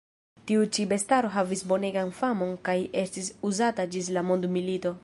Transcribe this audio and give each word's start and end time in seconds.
Tiu 0.51 0.63
ĉi 0.77 0.85
bestaro 0.93 1.29
havis 1.35 1.61
bonegan 1.73 2.15
famon 2.21 2.57
kaj 2.71 2.77
estis 3.05 3.31
uzata 3.53 3.89
ĝis 3.97 4.15
la 4.19 4.27
mondmilito. 4.33 4.99